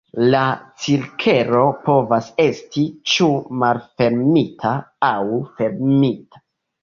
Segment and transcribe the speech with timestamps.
[0.33, 0.39] La
[0.83, 3.27] cirklo povas esti ĉu
[3.63, 4.71] malfermita
[5.11, 5.21] aŭ
[5.61, 6.43] fermita.